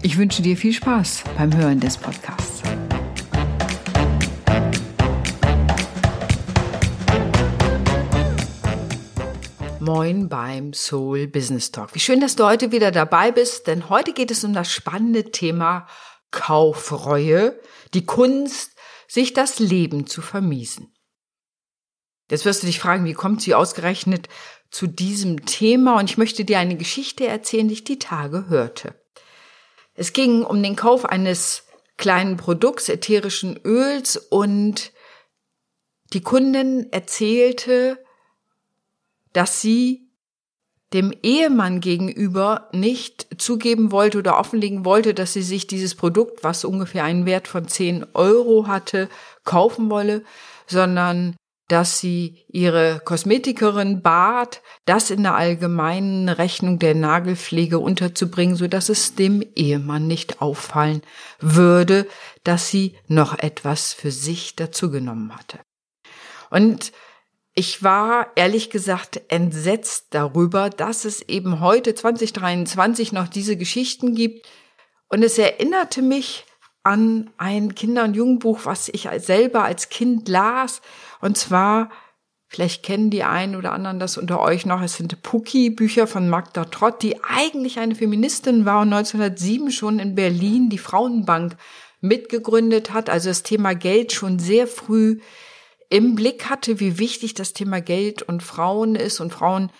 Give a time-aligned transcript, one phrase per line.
[0.00, 2.62] Ich wünsche dir viel Spaß beim Hören des Podcasts.
[9.80, 11.96] Moin beim Soul Business Talk.
[11.96, 15.32] Wie schön, dass du heute wieder dabei bist, denn heute geht es um das spannende
[15.32, 15.88] Thema
[16.30, 17.58] Kaufreue,
[17.92, 18.76] die Kunst,
[19.08, 20.94] sich das Leben zu vermiesen.
[22.30, 24.28] Jetzt wirst du dich fragen, wie kommt sie ausgerechnet
[24.70, 25.98] zu diesem Thema?
[25.98, 28.94] Und ich möchte dir eine Geschichte erzählen, die ich die Tage hörte.
[29.98, 31.64] Es ging um den Kauf eines
[31.96, 34.92] kleinen Produkts, ätherischen Öls und
[36.12, 37.98] die Kundin erzählte,
[39.32, 40.08] dass sie
[40.92, 46.64] dem Ehemann gegenüber nicht zugeben wollte oder offenlegen wollte, dass sie sich dieses Produkt, was
[46.64, 49.08] ungefähr einen Wert von 10 Euro hatte,
[49.42, 50.22] kaufen wolle,
[50.68, 51.34] sondern
[51.68, 58.88] dass sie ihre Kosmetikerin bat, das in der allgemeinen Rechnung der Nagelpflege unterzubringen, so dass
[58.88, 61.02] es dem Ehemann nicht auffallen
[61.38, 62.06] würde,
[62.42, 65.60] dass sie noch etwas für sich dazu genommen hatte.
[66.50, 66.92] Und
[67.54, 74.46] ich war ehrlich gesagt entsetzt darüber, dass es eben heute 2023 noch diese Geschichten gibt.
[75.08, 76.44] Und es erinnerte mich
[76.88, 80.80] an ein Kinder- und Jugendbuch, was ich selber als Kind las.
[81.20, 81.90] Und zwar,
[82.46, 86.64] vielleicht kennen die einen oder anderen das unter euch noch, es sind Pucki-Bücher von Magda
[86.64, 91.58] Trott, die eigentlich eine Feministin war und 1907 schon in Berlin die Frauenbank
[92.00, 95.18] mitgegründet hat, also das Thema Geld schon sehr früh
[95.90, 99.70] im Blick hatte, wie wichtig das Thema Geld und Frauen ist und Frauen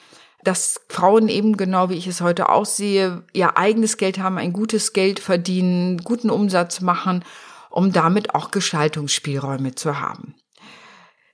[0.49, 4.95] dass Frauen eben genau wie ich es heute aussehe, ihr eigenes Geld haben, ein gutes
[4.95, 7.23] Geld verdienen, guten Umsatz machen,
[7.69, 10.35] um damit auch Gestaltungsspielräume zu haben.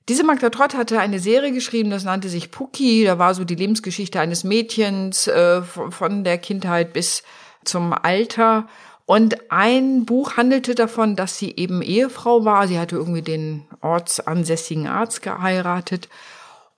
[0.09, 3.05] Diese Magda Trott hatte eine Serie geschrieben, das nannte sich Puki.
[3.05, 7.23] Da war so die Lebensgeschichte eines Mädchens äh, von der Kindheit bis
[7.65, 8.67] zum Alter.
[9.07, 12.67] Und ein Buch handelte davon, dass sie eben Ehefrau war.
[12.67, 16.09] Sie hatte irgendwie den ortsansässigen Arzt geheiratet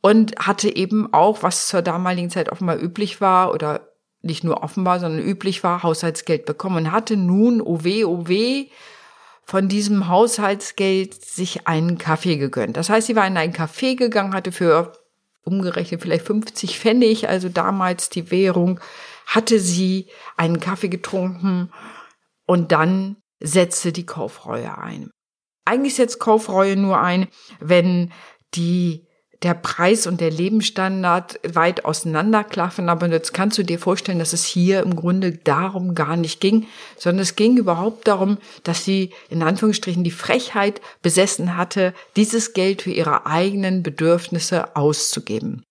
[0.07, 3.89] und hatte eben auch, was zur damaligen Zeit offenbar üblich war oder
[4.23, 8.69] nicht nur offenbar, sondern üblich war, Haushaltsgeld bekommen und hatte nun, oh weh, oh weh,
[9.43, 12.77] von diesem Haushaltsgeld sich einen Kaffee gegönnt.
[12.77, 14.93] Das heißt, sie war in einen Kaffee gegangen, hatte für
[15.43, 18.79] umgerechnet vielleicht 50 Pfennig, also damals die Währung,
[19.27, 20.07] hatte sie
[20.37, 21.73] einen Kaffee getrunken
[22.47, 25.11] und dann setzte die Kaufreue ein.
[25.65, 27.27] Eigentlich setzt Kaufreue nur ein,
[27.59, 28.13] wenn
[28.55, 29.06] die
[29.43, 32.89] der Preis und der Lebensstandard weit auseinanderklaffen.
[32.89, 36.67] Aber jetzt kannst du dir vorstellen, dass es hier im Grunde darum gar nicht ging,
[36.97, 42.83] sondern es ging überhaupt darum, dass sie in Anführungsstrichen die Frechheit besessen hatte, dieses Geld
[42.83, 45.63] für ihre eigenen Bedürfnisse auszugeben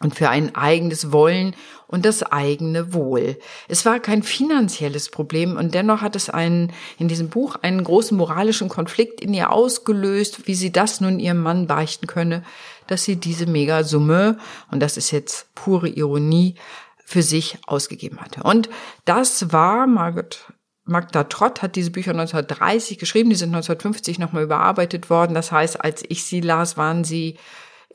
[0.00, 1.54] und für ein eigenes Wollen
[1.86, 3.38] und das eigene Wohl.
[3.68, 8.16] Es war kein finanzielles Problem und dennoch hat es einen, in diesem Buch einen großen
[8.16, 12.42] moralischen Konflikt in ihr ausgelöst, wie sie das nun ihrem Mann beichten könne,
[12.86, 14.38] dass sie diese Megasumme,
[14.70, 16.56] und das ist jetzt pure Ironie,
[17.06, 18.42] für sich ausgegeben hatte.
[18.42, 18.68] Und
[19.04, 20.46] das war Margaret
[20.86, 25.34] Magda Trott hat diese Bücher 1930 geschrieben, die sind 1950 nochmal überarbeitet worden.
[25.34, 27.38] Das heißt, als ich sie las, waren sie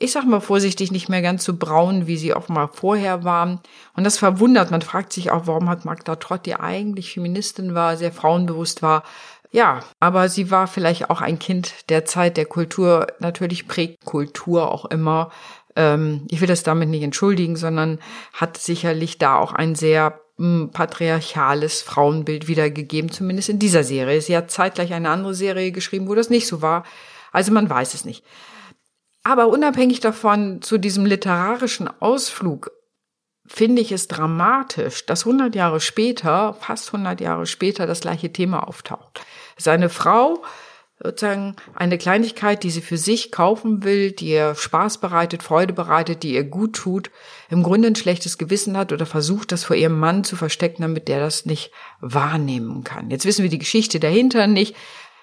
[0.00, 3.60] ich sag mal vorsichtig, nicht mehr ganz so braun, wie sie auch mal vorher waren.
[3.94, 4.70] Und das verwundert.
[4.70, 9.04] Man fragt sich auch, warum hat Magda Trott, die eigentlich Feministin war, sehr frauenbewusst war,
[9.52, 13.08] ja, aber sie war vielleicht auch ein Kind der Zeit der Kultur.
[13.18, 15.30] Natürlich prägt Kultur auch immer.
[15.74, 17.98] Ähm, ich will das damit nicht entschuldigen, sondern
[18.32, 24.20] hat sicherlich da auch ein sehr hm, patriarchales Frauenbild wiedergegeben, zumindest in dieser Serie.
[24.20, 26.84] Sie hat zeitgleich eine andere Serie geschrieben, wo das nicht so war.
[27.32, 28.24] Also man weiß es nicht.
[29.22, 32.70] Aber unabhängig davon, zu diesem literarischen Ausflug,
[33.46, 38.66] finde ich es dramatisch, dass 100 Jahre später, fast 100 Jahre später, das gleiche Thema
[38.66, 39.20] auftaucht.
[39.56, 40.42] Seine Frau,
[41.02, 46.22] sozusagen eine Kleinigkeit, die sie für sich kaufen will, die ihr Spaß bereitet, Freude bereitet,
[46.22, 47.10] die ihr gut tut,
[47.48, 51.08] im Grunde ein schlechtes Gewissen hat oder versucht, das vor ihrem Mann zu verstecken, damit
[51.08, 53.10] der das nicht wahrnehmen kann.
[53.10, 54.76] Jetzt wissen wir die Geschichte dahinter nicht.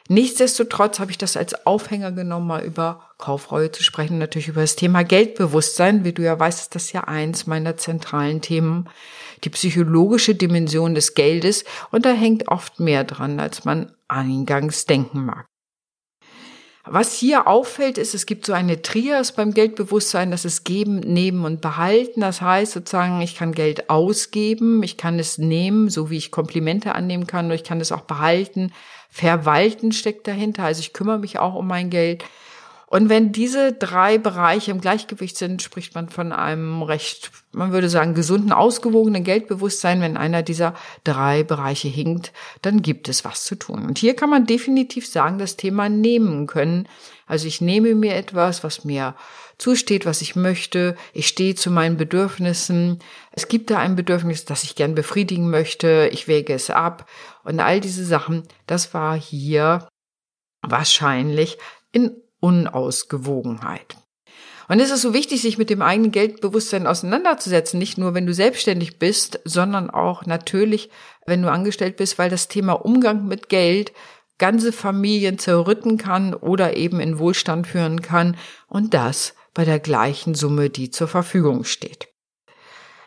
[0.09, 4.75] Nichtsdestotrotz habe ich das als Aufhänger genommen, mal über Kaufreue zu sprechen, natürlich über das
[4.75, 6.05] Thema Geldbewusstsein.
[6.05, 8.89] Wie du ja weißt, ist das ja eins meiner zentralen Themen.
[9.43, 11.65] Die psychologische Dimension des Geldes.
[11.91, 15.45] Und da hängt oft mehr dran, als man eingangs denken mag.
[16.89, 21.43] Was hier auffällt, ist, es gibt so eine Trias beim Geldbewusstsein, das ist Geben, Nehmen
[21.43, 22.21] und Behalten.
[22.21, 26.95] Das heißt sozusagen, ich kann Geld ausgeben, ich kann es nehmen, so wie ich Komplimente
[26.95, 28.71] annehmen kann, und ich kann es auch behalten.
[29.09, 32.23] Verwalten steckt dahinter, also ich kümmere mich auch um mein Geld.
[32.89, 37.89] Und wenn diese drei Bereiche im Gleichgewicht sind, spricht man von einem recht, man würde
[37.89, 39.99] sagen, gesunden, ausgewogenen Geldbewusstsein.
[39.99, 40.73] Wenn einer dieser
[41.03, 42.31] drei Bereiche hinkt,
[42.61, 43.85] dann gibt es was zu tun.
[43.85, 46.87] Und hier kann man definitiv sagen, das Thema nehmen können.
[47.25, 49.15] Also ich nehme mir etwas, was mir
[49.57, 50.95] zusteht, was ich möchte.
[51.11, 52.99] Ich stehe zu meinen Bedürfnissen.
[53.31, 56.09] Es gibt da ein Bedürfnis, das ich gern befriedigen möchte.
[56.13, 57.09] Ich wäge es ab.
[57.43, 59.89] Und all diese Sachen, das war hier
[60.61, 61.57] wahrscheinlich
[61.91, 63.97] in Unausgewogenheit.
[64.67, 68.33] Und es ist so wichtig, sich mit dem eigenen Geldbewusstsein auseinanderzusetzen, nicht nur, wenn du
[68.33, 70.89] selbstständig bist, sondern auch natürlich,
[71.25, 73.93] wenn du angestellt bist, weil das Thema Umgang mit Geld
[74.37, 78.37] ganze Familien zerrütten kann oder eben in Wohlstand führen kann
[78.67, 82.09] und das bei der gleichen Summe, die zur Verfügung steht.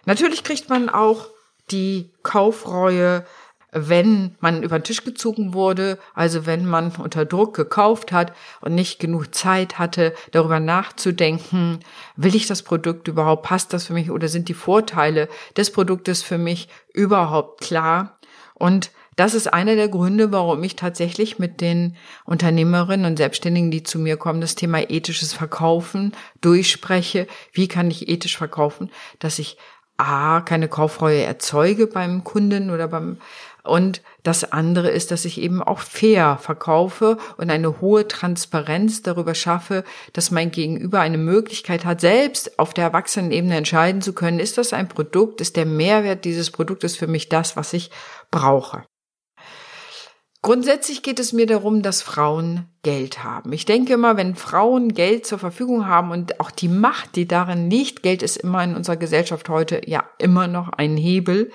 [0.07, 1.29] Natürlich kriegt man auch
[1.71, 3.25] die Kaufreue
[3.73, 8.75] wenn man über den Tisch gezogen wurde, also wenn man unter Druck gekauft hat und
[8.75, 11.81] nicht genug Zeit hatte, darüber nachzudenken,
[12.17, 16.23] will ich das Produkt überhaupt, passt das für mich oder sind die Vorteile des Produktes
[16.23, 18.19] für mich überhaupt klar?
[18.55, 23.83] Und das ist einer der Gründe, warum ich tatsächlich mit den Unternehmerinnen und Selbstständigen, die
[23.83, 27.27] zu mir kommen, das Thema ethisches Verkaufen durchspreche.
[27.53, 29.59] Wie kann ich ethisch verkaufen, dass ich
[29.99, 33.19] A, keine Kaufreue erzeuge beim Kunden oder beim
[33.65, 39.35] und das andere ist, dass ich eben auch fair verkaufe und eine hohe Transparenz darüber
[39.35, 44.59] schaffe, dass mein Gegenüber eine Möglichkeit hat, selbst auf der Erwachsenenebene entscheiden zu können, ist
[44.59, 47.91] das ein Produkt, ist der Mehrwert dieses Produktes für mich das, was ich
[48.31, 48.85] brauche.
[50.43, 53.53] Grundsätzlich geht es mir darum, dass Frauen Geld haben.
[53.53, 57.69] Ich denke immer, wenn Frauen Geld zur Verfügung haben und auch die Macht, die darin
[57.69, 61.53] liegt, Geld ist immer in unserer Gesellschaft heute ja immer noch ein Hebel,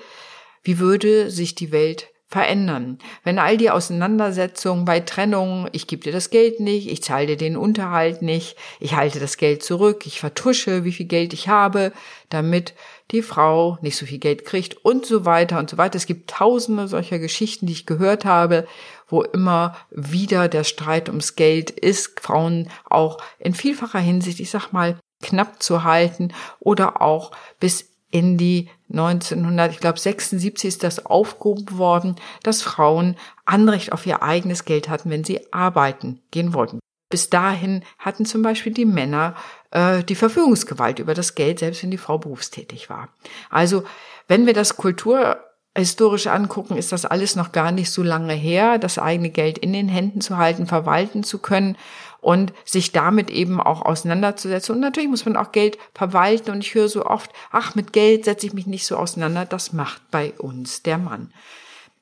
[0.66, 2.98] wie würde sich die Welt verändern.
[3.22, 7.36] Wenn all die Auseinandersetzungen bei Trennungen, ich gebe dir das Geld nicht, ich zahle dir
[7.36, 11.92] den Unterhalt nicht, ich halte das Geld zurück, ich vertusche, wie viel Geld ich habe,
[12.28, 12.74] damit
[13.12, 15.96] die Frau nicht so viel Geld kriegt und so weiter und so weiter.
[15.96, 18.66] Es gibt tausende solcher Geschichten, die ich gehört habe,
[19.06, 24.72] wo immer wieder der Streit ums Geld ist, Frauen auch in vielfacher Hinsicht, ich sag
[24.72, 27.30] mal, knapp zu halten oder auch
[27.60, 34.06] bis in die 1900, ich glaube 76 ist das aufgehoben worden, dass Frauen Anrecht auf
[34.06, 36.78] ihr eigenes Geld hatten, wenn sie arbeiten gehen wollten.
[37.08, 39.36] Bis dahin hatten zum Beispiel die Männer
[39.70, 43.08] äh, die Verfügungsgewalt über das Geld, selbst wenn die Frau berufstätig war.
[43.48, 43.84] Also
[44.26, 48.98] wenn wir das kulturhistorisch angucken, ist das alles noch gar nicht so lange her, das
[48.98, 51.76] eigene Geld in den Händen zu halten, verwalten zu können
[52.20, 54.74] und sich damit eben auch auseinanderzusetzen.
[54.74, 56.50] Und natürlich muss man auch Geld verwalten.
[56.50, 59.44] Und ich höre so oft, ach, mit Geld setze ich mich nicht so auseinander.
[59.44, 61.32] Das macht bei uns der Mann.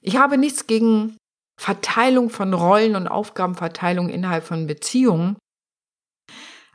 [0.01, 1.17] Ich habe nichts gegen
[1.61, 5.37] Verteilung von Rollen und Aufgabenverteilung innerhalb von Beziehungen.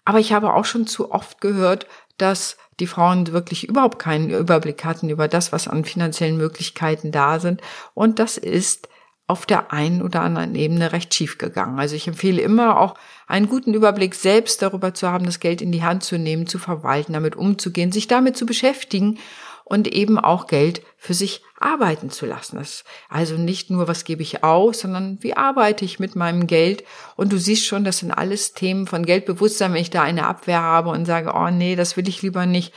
[0.05, 1.85] Aber ich habe auch schon zu oft gehört,
[2.17, 7.39] dass die Frauen wirklich überhaupt keinen Überblick hatten über das, was an finanziellen Möglichkeiten da
[7.39, 7.61] sind.
[7.93, 8.88] Und das ist
[9.29, 11.77] auf der einen oder anderen Ebene recht schief gegangen.
[11.77, 12.95] Also ich empfehle immer auch
[13.27, 16.57] einen guten Überblick selbst darüber zu haben, das Geld in die Hand zu nehmen, zu
[16.57, 19.19] verwalten, damit umzugehen, sich damit zu beschäftigen
[19.65, 22.59] und eben auch Geld für sich arbeiten zu lassen.
[23.07, 26.83] Also nicht nur, was gebe ich aus, sondern wie arbeite ich mit meinem Geld?
[27.15, 30.63] Und du siehst schon, das sind alles Themen von Geldbewusstsein, wenn ich da eine Abwehr
[30.63, 32.73] habe und sage, oh nee, das will ich lieber nicht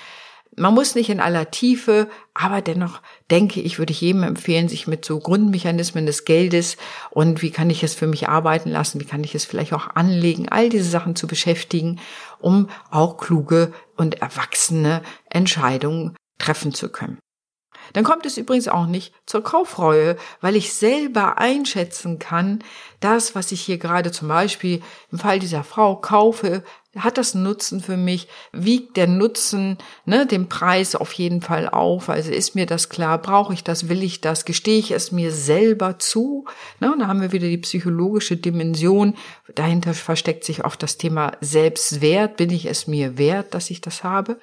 [0.56, 4.86] man muss nicht in aller Tiefe, aber dennoch denke ich, würde ich jedem empfehlen, sich
[4.86, 6.76] mit so Grundmechanismen des Geldes
[7.10, 9.88] und wie kann ich es für mich arbeiten lassen, wie kann ich es vielleicht auch
[9.94, 12.00] anlegen, all diese Sachen zu beschäftigen,
[12.38, 17.18] um auch kluge und erwachsene Entscheidungen treffen zu können.
[17.92, 22.62] Dann kommt es übrigens auch nicht zur Kaufreue, weil ich selber einschätzen kann,
[23.00, 26.62] das, was ich hier gerade zum Beispiel im Fall dieser Frau kaufe,
[26.96, 28.28] hat das Nutzen für mich?
[28.52, 32.10] Wiegt der Nutzen ne, den Preis auf jeden Fall auf?
[32.10, 33.16] Also ist mir das klar?
[33.16, 33.88] Brauche ich das?
[33.88, 34.44] Will ich das?
[34.44, 36.44] Gestehe ich es mir selber zu?
[36.80, 39.14] Ne, und da haben wir wieder die psychologische Dimension.
[39.54, 42.36] Dahinter versteckt sich oft das Thema Selbstwert.
[42.36, 44.36] Bin ich es mir wert, dass ich das habe?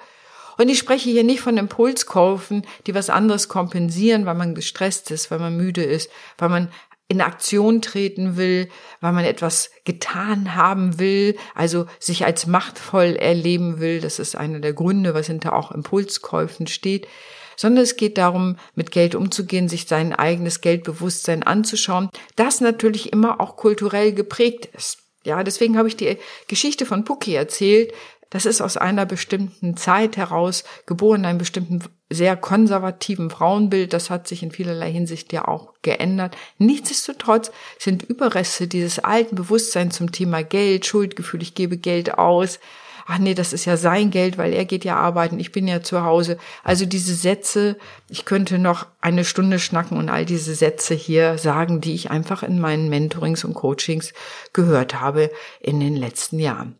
[0.58, 5.30] Und ich spreche hier nicht von Impulskaufen, die was anderes kompensieren, weil man gestresst ist,
[5.30, 6.68] weil man müde ist, weil man
[7.10, 8.68] in Aktion treten will,
[9.00, 14.00] weil man etwas getan haben will, also sich als machtvoll erleben will.
[14.00, 17.08] Das ist einer der Gründe, was hinter auch Impulskäufen steht.
[17.56, 23.40] Sondern es geht darum, mit Geld umzugehen, sich sein eigenes Geldbewusstsein anzuschauen, das natürlich immer
[23.40, 24.98] auch kulturell geprägt ist.
[25.24, 26.16] Ja, deswegen habe ich die
[26.46, 27.92] Geschichte von Puki erzählt,
[28.30, 33.92] das ist aus einer bestimmten Zeit heraus geboren, einem bestimmten sehr konservativen Frauenbild.
[33.92, 36.36] Das hat sich in vielerlei Hinsicht ja auch geändert.
[36.58, 42.60] Nichtsdestotrotz sind Überreste dieses alten Bewusstseins zum Thema Geld, Schuldgefühl, ich gebe Geld aus.
[43.06, 45.82] Ach nee, das ist ja sein Geld, weil er geht ja arbeiten, ich bin ja
[45.82, 46.38] zu Hause.
[46.62, 47.76] Also diese Sätze,
[48.08, 52.44] ich könnte noch eine Stunde schnacken und all diese Sätze hier sagen, die ich einfach
[52.44, 54.12] in meinen Mentorings und Coachings
[54.52, 56.76] gehört habe in den letzten Jahren.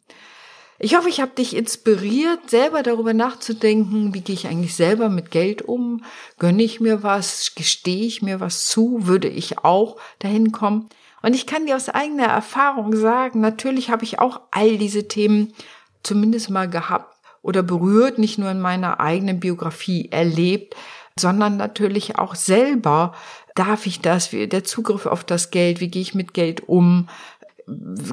[0.82, 5.30] Ich hoffe, ich habe dich inspiriert, selber darüber nachzudenken, wie gehe ich eigentlich selber mit
[5.30, 6.02] Geld um?
[6.38, 7.54] Gönne ich mir was?
[7.54, 9.06] Gestehe ich mir was zu?
[9.06, 10.88] Würde ich auch dahin kommen?
[11.20, 15.52] Und ich kann dir aus eigener Erfahrung sagen, natürlich habe ich auch all diese Themen
[16.02, 20.76] zumindest mal gehabt oder berührt, nicht nur in meiner eigenen Biografie erlebt,
[21.14, 23.14] sondern natürlich auch selber
[23.54, 27.10] darf ich das, der Zugriff auf das Geld, wie gehe ich mit Geld um,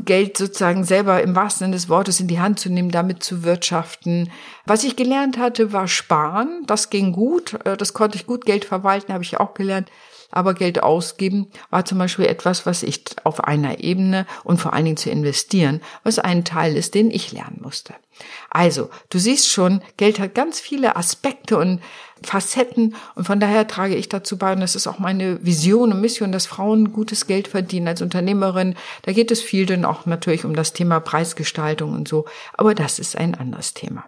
[0.06, 3.44] Geld sozusagen selber im wahrsten Sinne des Wortes in die Hand zu nehmen, damit zu
[3.44, 4.32] wirtschaften.
[4.66, 6.64] Was ich gelernt hatte, war sparen.
[6.68, 7.54] Das ging gut.
[7.66, 8.46] Äh, das konnte ich gut.
[8.46, 9.90] Geld verwalten habe ich auch gelernt.
[10.30, 14.86] Aber Geld ausgeben war zum Beispiel etwas, was ich auf einer Ebene und vor allen
[14.86, 17.94] Dingen zu investieren, was ein Teil ist, den ich lernen musste.
[18.50, 21.82] Also, du siehst schon, Geld hat ganz viele Aspekte und
[22.24, 26.02] Facetten und von daher trage ich dazu bei und das ist auch meine Vision und
[26.02, 28.76] Mission, dass Frauen gutes Geld verdienen als Unternehmerin.
[29.04, 33.00] Da geht es viel dann auch natürlich um das Thema Preisgestaltung und so, aber das
[33.00, 34.06] ist ein anderes Thema.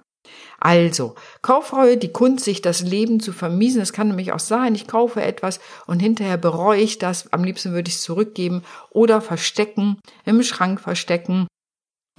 [0.59, 3.81] Also, Kaufreue, die Kunst, sich das Leben zu vermiesen.
[3.81, 7.31] Es kann nämlich auch sein, ich kaufe etwas und hinterher bereue ich das.
[7.31, 11.47] Am liebsten würde ich es zurückgeben oder verstecken, im Schrank verstecken.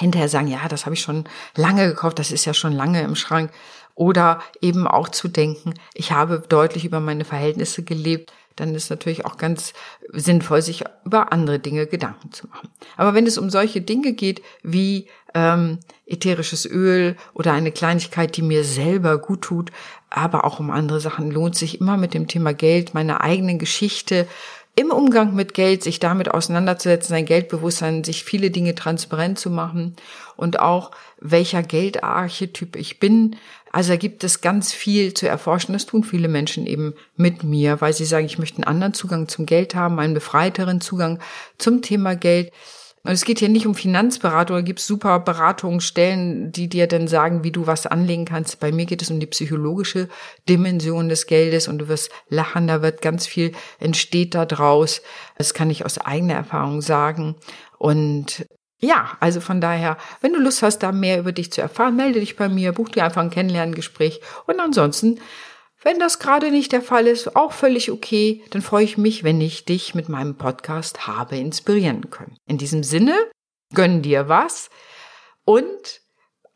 [0.00, 1.24] Hinterher sagen, ja, das habe ich schon
[1.56, 3.50] lange gekauft, das ist ja schon lange im Schrank.
[3.94, 9.24] Oder eben auch zu denken, ich habe deutlich über meine Verhältnisse gelebt, dann ist natürlich
[9.24, 9.72] auch ganz
[10.12, 12.68] sinnvoll, sich über andere Dinge Gedanken zu machen.
[12.96, 18.42] Aber wenn es um solche Dinge geht wie ähm, ätherisches Öl oder eine Kleinigkeit, die
[18.42, 19.70] mir selber gut tut,
[20.10, 24.26] aber auch um andere Sachen, lohnt sich immer mit dem Thema Geld, meiner eigenen Geschichte
[24.76, 29.96] im Umgang mit Geld, sich damit auseinanderzusetzen, sein Geldbewusstsein, sich viele Dinge transparent zu machen
[30.36, 33.36] und auch welcher Geldarchetyp ich bin.
[33.72, 35.72] Also da gibt es ganz viel zu erforschen.
[35.72, 39.28] Das tun viele Menschen eben mit mir, weil sie sagen, ich möchte einen anderen Zugang
[39.28, 41.18] zum Geld haben, einen befreiteren Zugang
[41.58, 42.52] zum Thema Geld.
[43.02, 47.08] Und es geht hier nicht um Finanzberatung, da gibt es super Beratungsstellen, die dir dann
[47.08, 48.60] sagen, wie du was anlegen kannst.
[48.60, 50.08] Bei mir geht es um die psychologische
[50.48, 55.00] Dimension des Geldes und du wirst lachen, da wird ganz viel entsteht da draus.
[55.38, 57.36] Das kann ich aus eigener Erfahrung sagen.
[57.78, 58.46] Und
[58.80, 62.20] ja, also von daher, wenn du Lust hast, da mehr über dich zu erfahren, melde
[62.20, 65.20] dich bei mir, buch dir einfach ein Kennenlerngespräch und ansonsten
[65.82, 69.40] wenn das gerade nicht der Fall ist, auch völlig okay, dann freue ich mich, wenn
[69.40, 72.36] ich dich mit meinem Podcast habe inspirieren können.
[72.46, 73.14] In diesem Sinne,
[73.74, 74.68] gönn dir was
[75.44, 76.00] und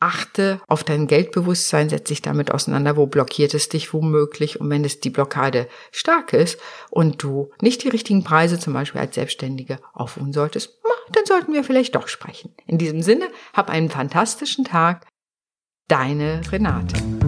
[0.00, 4.84] achte auf dein Geldbewusstsein, setz dich damit auseinander, wo blockiert es dich womöglich und wenn
[4.84, 6.58] es die Blockade stark ist
[6.90, 10.78] und du nicht die richtigen Preise zum Beispiel als Selbstständige aufrufen solltest,
[11.12, 12.54] dann sollten wir vielleicht doch sprechen.
[12.66, 15.06] In diesem Sinne, hab einen fantastischen Tag.
[15.88, 17.23] Deine Renate.